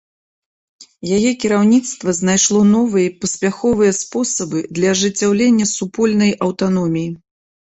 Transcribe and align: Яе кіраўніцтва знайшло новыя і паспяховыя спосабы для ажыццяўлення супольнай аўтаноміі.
Яе 1.17 1.31
кіраўніцтва 1.43 2.15
знайшло 2.19 2.61
новыя 2.69 3.05
і 3.11 3.11
паспяховыя 3.25 3.91
спосабы 4.01 4.63
для 4.79 4.87
ажыццяўлення 4.95 5.65
супольнай 5.75 6.31
аўтаноміі. 6.49 7.09